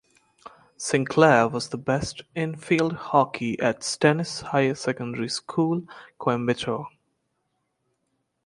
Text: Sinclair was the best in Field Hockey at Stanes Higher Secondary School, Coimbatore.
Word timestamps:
Sinclair 0.77 1.47
was 1.47 1.69
the 1.69 1.77
best 1.77 2.23
in 2.33 2.55
Field 2.55 2.93
Hockey 2.93 3.59
at 3.59 3.81
Stanes 3.83 4.41
Higher 4.41 4.73
Secondary 4.73 5.29
School, 5.29 5.83
Coimbatore. 6.19 6.87